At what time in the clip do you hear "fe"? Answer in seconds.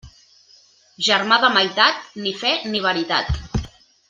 2.43-2.55